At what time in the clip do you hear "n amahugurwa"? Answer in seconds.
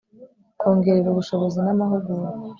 1.61-2.27